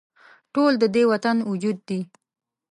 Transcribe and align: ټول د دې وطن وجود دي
ټول 0.53 0.73
د 0.79 0.83
دې 0.95 1.03
وطن 1.11 1.37
وجود 1.51 1.77
دي 1.87 1.99